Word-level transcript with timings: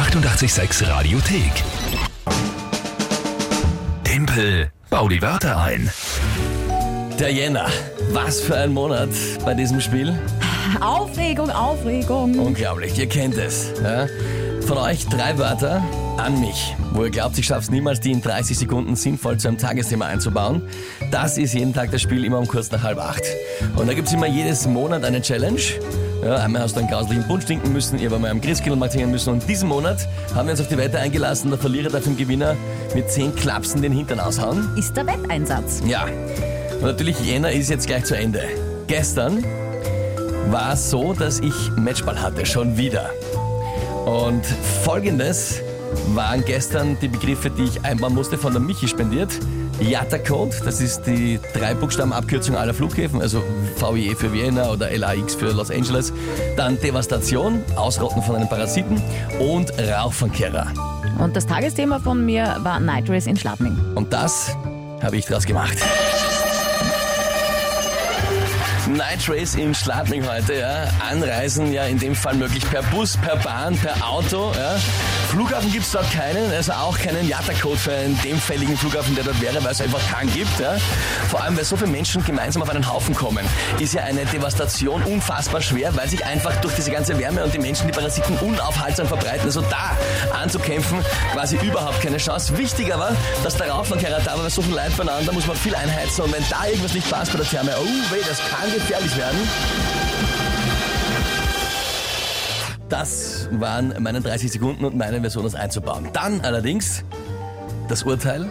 886 0.00 0.88
Radiothek. 0.88 1.52
Tempel, 4.02 4.70
bau 4.88 5.08
die 5.08 5.20
Wörter 5.20 5.60
ein. 5.60 5.90
Der 7.18 7.30
Jänner. 7.30 7.66
Was 8.12 8.40
für 8.40 8.56
ein 8.56 8.72
Monat 8.72 9.10
bei 9.44 9.52
diesem 9.52 9.78
Spiel. 9.78 10.18
Aufregung, 10.80 11.50
Aufregung. 11.50 12.38
Unglaublich, 12.38 12.98
ihr 12.98 13.10
kennt 13.10 13.36
es. 13.36 13.72
Ja? 13.84 14.06
Von 14.66 14.78
euch 14.78 15.06
drei 15.06 15.36
Wörter 15.36 15.82
an 16.22 16.40
mich, 16.40 16.74
wo 16.92 17.04
ihr 17.04 17.10
glaubt, 17.10 17.38
ich 17.38 17.46
schaff's 17.46 17.70
niemals, 17.70 18.00
die 18.00 18.12
in 18.12 18.20
30 18.20 18.58
Sekunden 18.58 18.96
sinnvoll 18.96 19.38
zu 19.38 19.48
einem 19.48 19.58
Tagesthema 19.58 20.06
einzubauen. 20.06 20.62
Das 21.10 21.38
ist 21.38 21.54
jeden 21.54 21.72
Tag 21.72 21.90
das 21.90 22.02
Spiel, 22.02 22.24
immer 22.24 22.38
um 22.38 22.46
kurz 22.46 22.70
nach 22.70 22.82
halb 22.82 22.98
acht. 22.98 23.22
Und 23.76 23.88
da 23.88 23.94
gibt's 23.94 24.12
immer 24.12 24.26
jedes 24.26 24.66
Monat 24.66 25.04
eine 25.04 25.22
Challenge. 25.22 25.60
Ja, 26.24 26.36
einmal 26.36 26.62
hast 26.62 26.76
du 26.76 26.80
einen 26.80 26.88
grauslichen 26.88 27.26
Bund 27.26 27.42
stinken 27.42 27.72
müssen, 27.72 27.98
ihr 27.98 28.12
einmal 28.12 28.30
am 28.30 28.40
Christkindlmarkt 28.40 28.94
hängen 28.94 29.10
müssen. 29.10 29.32
Und 29.32 29.48
diesen 29.48 29.68
Monat 29.68 30.06
haben 30.34 30.46
wir 30.46 30.52
uns 30.52 30.60
auf 30.60 30.68
die 30.68 30.76
Wette 30.76 30.98
eingelassen, 30.98 31.50
der 31.50 31.58
Verlierer 31.58 31.90
darf 31.90 32.04
dem 32.04 32.16
Gewinner 32.16 32.56
mit 32.94 33.10
10 33.10 33.34
Klapsen 33.34 33.80
den 33.80 33.92
Hintern 33.92 34.20
aushauen. 34.20 34.68
Ist 34.76 34.96
der 34.96 35.06
Wetteinsatz. 35.06 35.82
Ja, 35.86 36.06
und 36.80 36.82
natürlich 36.82 37.18
Jänner 37.20 37.50
ist 37.52 37.70
jetzt 37.70 37.86
gleich 37.86 38.04
zu 38.04 38.16
Ende. 38.16 38.42
Gestern 38.86 39.44
war 40.50 40.74
es 40.74 40.90
so, 40.90 41.14
dass 41.14 41.40
ich 41.40 41.54
Matchball 41.76 42.20
hatte, 42.20 42.44
schon 42.44 42.76
wieder. 42.76 43.10
Und 44.04 44.44
folgendes 44.84 45.60
waren 46.14 46.44
gestern 46.44 46.98
die 47.00 47.08
Begriffe, 47.08 47.50
die 47.50 47.64
ich 47.64 47.84
einbauen 47.84 48.14
musste, 48.14 48.38
von 48.38 48.52
der 48.52 48.60
Michi 48.60 48.88
spendiert. 48.88 49.30
IATA-Code, 49.80 50.56
das 50.64 50.80
ist 50.80 51.02
die 51.02 51.40
drei 51.54 51.74
Buchstaben-Abkürzung 51.74 52.56
aller 52.56 52.74
Flughäfen, 52.74 53.22
also 53.22 53.42
VIE 53.78 54.14
für 54.14 54.32
Vienna 54.32 54.70
oder 54.70 54.90
LAX 54.96 55.34
für 55.34 55.52
Los 55.52 55.70
Angeles. 55.70 56.12
Dann 56.56 56.78
Devastation, 56.80 57.62
Ausrotten 57.76 58.22
von 58.22 58.36
einem 58.36 58.48
Parasiten 58.48 59.02
und 59.38 59.72
Rauchfangkehrer. 59.78 60.66
Und 61.18 61.36
das 61.36 61.46
Tagesthema 61.46 61.98
von 61.98 62.24
mir 62.24 62.56
war 62.60 62.80
Night 62.80 63.08
Race 63.08 63.26
in 63.26 63.36
Schladming. 63.36 63.76
Und 63.94 64.12
das 64.12 64.56
habe 65.02 65.16
ich 65.16 65.26
draus 65.26 65.46
gemacht. 65.46 65.78
Night 68.96 69.28
Race 69.28 69.54
in 69.54 69.74
Schladming 69.74 70.26
heute, 70.28 70.54
ja. 70.54 70.88
Anreisen 71.08 71.72
ja 71.72 71.84
in 71.84 71.98
dem 71.98 72.14
Fall 72.14 72.34
möglich 72.34 72.68
per 72.68 72.82
Bus, 72.84 73.16
per 73.16 73.36
Bahn, 73.36 73.76
per 73.76 74.06
Auto, 74.06 74.52
ja. 74.56 74.76
Flughafen 75.28 75.70
gibt's 75.70 75.92
dort 75.92 76.10
keinen, 76.10 76.52
also 76.52 76.72
auch 76.72 76.98
keinen 76.98 77.28
Jata-Code 77.28 77.76
für 77.76 77.92
einen 77.92 78.20
demfälligen 78.22 78.76
Flughafen, 78.76 79.14
der 79.14 79.24
dort 79.24 79.40
wäre, 79.40 79.62
weil 79.62 79.72
es 79.72 79.80
einfach 79.80 80.00
keinen 80.10 80.32
gibt, 80.32 80.58
ja. 80.58 80.76
Vor 81.28 81.42
allem, 81.42 81.56
weil 81.56 81.64
so 81.64 81.76
viele 81.76 81.90
Menschen 81.90 82.24
gemeinsam 82.24 82.62
auf 82.62 82.70
einen 82.70 82.90
Haufen 82.90 83.14
kommen, 83.14 83.46
ist 83.78 83.94
ja 83.94 84.02
eine 84.02 84.24
Devastation 84.24 85.02
unfassbar 85.04 85.60
schwer, 85.60 85.94
weil 85.96 86.08
sich 86.08 86.24
einfach 86.24 86.54
durch 86.56 86.74
diese 86.74 86.90
ganze 86.90 87.18
Wärme 87.18 87.44
und 87.44 87.54
die 87.54 87.58
Menschen 87.58 87.86
die 87.86 87.92
Parasiten 87.92 88.36
unaufhaltsam 88.38 89.06
verbreiten. 89.06 89.46
Also 89.46 89.60
da 89.62 89.96
anzukämpfen, 90.42 91.04
quasi 91.32 91.56
überhaupt 91.56 92.00
keine 92.00 92.16
Chance. 92.16 92.56
Wichtig 92.58 92.92
aber, 92.92 93.16
dass 93.44 93.56
der 93.56 93.70
Rauchfangkehrer 93.70 94.20
da 94.24 94.32
war, 94.32 94.42
weil 94.44 94.50
so 94.50 94.62
viel 94.62 94.74
Leid 94.74 94.96
beieinander 94.96 95.32
muss 95.32 95.46
man 95.46 95.56
viel 95.56 95.74
einheizen 95.74 96.24
und 96.24 96.32
wenn 96.32 96.44
da 96.50 96.66
irgendwas 96.66 96.94
nicht 96.94 97.08
passt 97.08 97.32
bei 97.32 97.38
der 97.38 97.48
Therme, 97.48 97.72
oh 97.78 97.84
weh, 97.84 98.20
das 98.28 98.38
kann 98.38 98.79
gefährlich 98.80 99.16
werden. 99.16 99.38
Das 102.88 103.48
waren 103.52 103.94
meine 104.00 104.20
30 104.20 104.50
Sekunden 104.50 104.84
und 104.84 104.96
meine 104.96 105.20
Version, 105.20 105.44
das 105.44 105.54
einzubauen. 105.54 106.08
Dann 106.12 106.40
allerdings 106.40 107.04
das 107.88 108.02
Urteil 108.02 108.48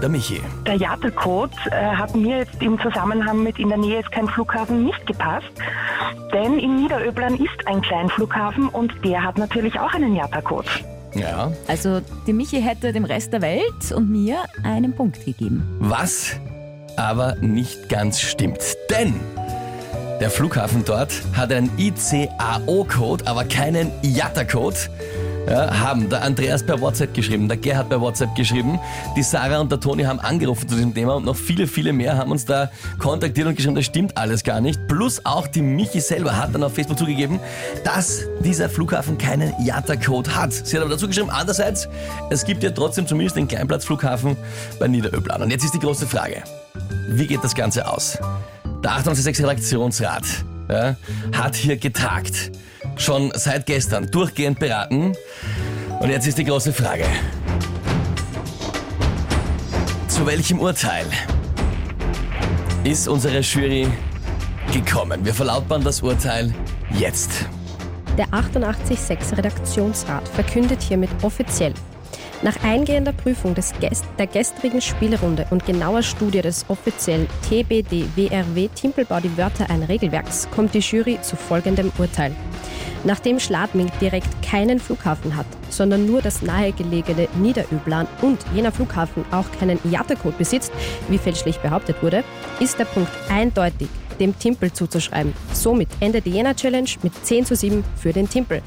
der 0.00 0.08
Michi. 0.08 0.40
Der 0.66 0.76
JATA-Code 0.76 1.52
äh, 1.70 1.74
hat 1.74 2.14
mir 2.14 2.38
jetzt 2.38 2.60
im 2.60 2.80
Zusammenhang 2.80 3.42
mit 3.42 3.58
in 3.58 3.68
der 3.68 3.78
Nähe 3.78 4.00
ist 4.00 4.10
kein 4.10 4.26
Flughafen 4.26 4.84
nicht 4.84 5.06
gepasst, 5.06 5.46
denn 6.32 6.58
in 6.58 6.76
Niederöblern 6.76 7.34
ist 7.34 7.66
ein 7.66 7.80
Kleinflughafen 7.82 8.68
und 8.68 8.92
der 9.04 9.22
hat 9.22 9.38
natürlich 9.38 9.78
auch 9.78 9.92
einen 9.92 10.16
JATA-Code. 10.16 10.68
Ja. 11.14 11.52
Also 11.68 12.00
die 12.26 12.32
Michi 12.32 12.60
hätte 12.60 12.92
dem 12.92 13.04
Rest 13.04 13.32
der 13.32 13.42
Welt 13.42 13.92
und 13.94 14.10
mir 14.10 14.38
einen 14.64 14.94
Punkt 14.94 15.24
gegeben. 15.24 15.62
Was 15.78 16.36
aber 16.96 17.36
nicht 17.36 17.88
ganz 17.88 18.20
stimmt. 18.20 18.60
Denn 18.90 19.14
der 20.24 20.30
Flughafen 20.30 20.86
dort 20.86 21.12
hat 21.34 21.52
einen 21.52 21.70
ICAO-Code, 21.76 23.26
aber 23.26 23.44
keinen 23.44 23.92
IATA-Code. 24.02 24.76
Ja, 25.46 25.78
haben 25.80 26.08
der 26.08 26.22
Andreas 26.22 26.62
per 26.62 26.80
WhatsApp 26.80 27.12
geschrieben, 27.12 27.46
der 27.46 27.58
Gerhard 27.58 27.90
per 27.90 28.00
WhatsApp 28.00 28.34
geschrieben, 28.34 28.80
die 29.18 29.22
Sarah 29.22 29.60
und 29.60 29.70
der 29.70 29.80
Toni 29.80 30.04
haben 30.04 30.18
angerufen 30.20 30.66
zu 30.66 30.76
diesem 30.76 30.94
Thema 30.94 31.16
und 31.16 31.26
noch 31.26 31.36
viele, 31.36 31.66
viele 31.66 31.92
mehr 31.92 32.16
haben 32.16 32.30
uns 32.30 32.46
da 32.46 32.70
kontaktiert 32.98 33.48
und 33.48 33.54
geschrieben, 33.54 33.74
das 33.74 33.84
stimmt 33.84 34.16
alles 34.16 34.42
gar 34.44 34.62
nicht. 34.62 34.88
Plus 34.88 35.20
auch 35.26 35.46
die 35.46 35.60
Michi 35.60 36.00
selber 36.00 36.38
hat 36.38 36.54
dann 36.54 36.64
auf 36.64 36.74
Facebook 36.74 36.98
zugegeben, 36.98 37.38
dass 37.84 38.22
dieser 38.40 38.70
Flughafen 38.70 39.18
keinen 39.18 39.52
IATA-Code 39.60 40.34
hat. 40.34 40.54
Sie 40.54 40.74
hat 40.74 40.82
aber 40.82 40.94
dazu 40.94 41.06
geschrieben, 41.06 41.28
andererseits, 41.28 41.86
es 42.30 42.46
gibt 42.46 42.62
ja 42.62 42.70
trotzdem 42.70 43.06
zumindest 43.06 43.36
den 43.36 43.46
Kleinplatzflughafen 43.46 44.38
bei 44.78 44.88
Niederöblan. 44.88 45.42
Und 45.42 45.50
jetzt 45.50 45.64
ist 45.64 45.74
die 45.74 45.80
große 45.80 46.06
Frage, 46.06 46.44
wie 47.10 47.26
geht 47.26 47.44
das 47.44 47.54
Ganze 47.54 47.86
aus? 47.86 48.16
Der 48.84 48.92
886 48.92 49.42
Redaktionsrat 49.46 50.24
ja, 50.68 50.94
hat 51.32 51.56
hier 51.56 51.78
getagt. 51.78 52.52
Schon 52.96 53.32
seit 53.34 53.64
gestern 53.64 54.10
durchgehend 54.10 54.58
beraten. 54.58 55.14
Und 56.00 56.10
jetzt 56.10 56.26
ist 56.26 56.36
die 56.36 56.44
große 56.44 56.70
Frage. 56.70 57.06
Zu 60.06 60.26
welchem 60.26 60.60
Urteil 60.60 61.06
ist 62.84 63.08
unsere 63.08 63.40
Jury 63.40 63.88
gekommen? 64.70 65.24
Wir 65.24 65.32
verlautbaren 65.32 65.82
das 65.82 66.02
Urteil 66.02 66.52
jetzt. 66.90 67.46
Der 68.18 68.26
886 68.32 69.38
Redaktionsrat 69.38 70.28
verkündet 70.28 70.82
hiermit 70.82 71.10
offiziell. 71.22 71.72
Nach 72.42 72.62
eingehender 72.62 73.12
Prüfung 73.12 73.54
des 73.54 73.72
der 74.18 74.26
gestrigen 74.26 74.80
Spielrunde 74.80 75.46
und 75.50 75.64
genauer 75.64 76.02
Studie 76.02 76.42
des 76.42 76.64
offiziellen 76.68 77.26
TBD-WRW 77.48 78.68
Timpelbau 78.74 79.20
die 79.20 79.36
Wörter 79.36 79.70
ein 79.70 79.82
Regelwerks 79.82 80.48
kommt 80.54 80.74
die 80.74 80.80
Jury 80.80 81.18
zu 81.22 81.36
folgendem 81.36 81.90
Urteil. 81.98 82.32
Nachdem 83.04 83.38
Schladming 83.38 83.90
direkt 84.00 84.28
keinen 84.42 84.80
Flughafen 84.80 85.36
hat, 85.36 85.46
sondern 85.68 86.06
nur 86.06 86.22
das 86.22 86.40
nahegelegene 86.40 87.28
Niederöblan 87.36 88.06
und 88.22 88.38
jener 88.54 88.72
Flughafen 88.72 89.24
auch 89.30 89.46
keinen 89.58 89.78
IATA-Code 89.84 90.36
besitzt, 90.38 90.72
wie 91.08 91.18
fälschlich 91.18 91.58
behauptet 91.58 92.02
wurde, 92.02 92.24
ist 92.60 92.78
der 92.78 92.86
Punkt 92.86 93.12
eindeutig 93.28 93.88
dem 94.20 94.38
Timpel 94.38 94.72
zuzuschreiben. 94.72 95.34
Somit 95.52 95.88
endet 96.00 96.24
die 96.24 96.30
Jena-Challenge 96.30 96.90
mit 97.02 97.12
10 97.26 97.46
zu 97.46 97.56
7 97.56 97.84
für 97.96 98.12
den 98.12 98.28
Timpel. 98.28 98.62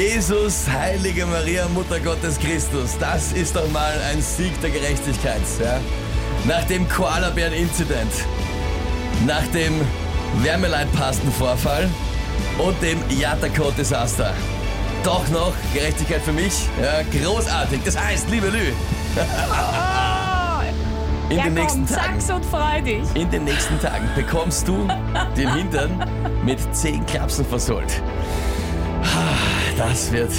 Jesus, 0.00 0.66
heilige 0.66 1.26
Maria, 1.26 1.68
Mutter 1.68 2.00
Gottes 2.00 2.38
Christus, 2.38 2.96
das 2.98 3.32
ist 3.32 3.54
doch 3.54 3.70
mal 3.70 3.92
ein 4.10 4.22
Sieg 4.22 4.58
der 4.62 4.70
Gerechtigkeit. 4.70 5.42
Ja? 5.62 5.78
Nach 6.46 6.64
dem 6.64 6.88
Koalabären-Inzident, 6.88 8.10
nach 9.26 9.46
dem 9.48 9.78
Wärmeleitpastenvorfall 10.38 11.90
und 12.56 12.80
dem 12.80 12.98
Yatacode-Desaster. 13.10 14.32
Doch 15.04 15.28
noch 15.28 15.52
Gerechtigkeit 15.74 16.22
für 16.22 16.32
mich. 16.32 16.66
Ja, 16.80 17.02
großartig. 17.20 17.80
Das 17.84 18.02
heißt, 18.02 18.30
liebe 18.30 18.48
Lü, 18.48 18.58
in 21.28 21.36
ja, 21.36 21.44
den 21.44 21.52
nächsten 21.52 21.84
komm, 21.86 21.94
Tagen. 21.94 22.20
sag's 22.20 22.30
und 22.30 22.46
freu 22.46 22.80
dich. 22.80 23.04
In 23.14 23.30
den 23.30 23.44
nächsten 23.44 23.78
Tagen 23.78 24.08
bekommst 24.16 24.66
du 24.66 24.88
den 25.36 25.52
Hintern 25.52 26.08
mit 26.42 26.58
10 26.74 27.04
Klapsen 27.04 27.44
versohlt. 27.44 28.00
Das 29.80 30.12
wird 30.12 30.30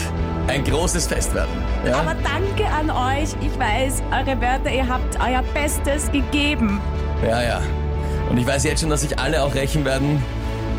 ein 0.46 0.64
großes 0.64 1.08
Fest 1.08 1.34
werden. 1.34 1.50
Ja? 1.84 2.02
Aber 2.02 2.14
danke 2.14 2.64
an 2.68 2.92
euch. 2.92 3.30
Ich 3.42 3.58
weiß, 3.58 4.04
eure 4.12 4.40
Wörter, 4.40 4.72
ihr 4.72 4.88
habt 4.88 5.18
euer 5.20 5.42
Bestes 5.52 6.12
gegeben. 6.12 6.80
ja, 7.28 7.42
ja. 7.42 7.62
Und 8.30 8.38
ich 8.38 8.46
weiß 8.46 8.64
jetzt 8.66 8.82
schon, 8.82 8.92
dass 8.92 9.02
sich 9.02 9.18
alle 9.18 9.42
auch 9.42 9.56
rächen 9.56 9.84
werden 9.84 10.24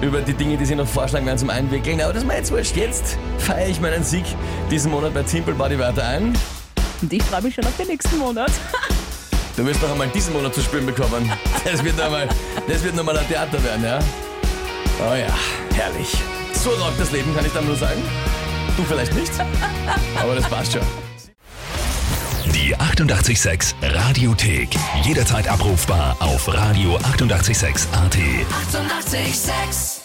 über 0.00 0.20
die 0.20 0.32
Dinge, 0.32 0.56
die 0.56 0.64
sie 0.64 0.76
noch 0.76 0.86
vorschlagen 0.86 1.26
werden 1.26 1.38
zum 1.38 1.50
Einwickeln. 1.50 2.00
Aber 2.00 2.12
das 2.12 2.22
ist 2.22 2.28
mir 2.28 2.36
jetzt 2.36 2.52
wurscht. 2.52 2.76
Jetzt 2.76 3.18
feiere 3.38 3.68
ich 3.68 3.80
meinen 3.80 4.04
Sieg 4.04 4.24
diesen 4.70 4.92
Monat 4.92 5.12
bei 5.12 5.24
Simple 5.24 5.54
Body 5.54 5.76
Wörter 5.76 6.06
ein. 6.06 6.32
Und 7.02 7.12
ich 7.12 7.22
freue 7.24 7.42
mich 7.42 7.56
schon 7.56 7.64
auf 7.64 7.76
den 7.76 7.88
nächsten 7.88 8.16
Monat. 8.18 8.52
Du 9.54 9.66
wirst 9.66 9.82
noch 9.82 9.90
einmal 9.90 10.08
diesen 10.08 10.32
Monat 10.32 10.54
zu 10.54 10.62
spüren 10.62 10.86
bekommen. 10.86 11.30
Das 11.62 11.84
wird 11.84 11.98
nochmal, 11.98 12.26
das 12.66 12.82
wird 12.82 12.96
nochmal 12.96 13.18
ein 13.18 13.28
Theater 13.28 13.62
werden, 13.62 13.84
ja? 13.84 13.98
Oh 14.98 15.14
ja, 15.14 15.26
herrlich. 15.74 16.16
So 16.54 16.70
läuft 16.70 16.98
das 16.98 17.12
Leben, 17.12 17.36
kann 17.36 17.44
ich 17.44 17.52
dann 17.52 17.66
nur 17.66 17.76
sagen. 17.76 18.00
Du 18.76 18.84
vielleicht 18.84 19.14
nicht, 19.14 19.32
aber 20.20 20.34
das 20.34 20.48
passt 20.48 20.72
schon. 20.72 20.82
Die 22.54 22.76
886 22.76 23.74
Radiothek. 23.82 24.70
Jederzeit 25.04 25.48
abrufbar 25.48 26.16
auf 26.20 26.48
radio886.at. 26.48 27.92
886! 27.92 27.92
886 27.92 30.01